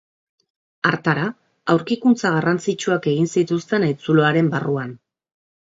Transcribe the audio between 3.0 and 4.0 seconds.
egin zituzten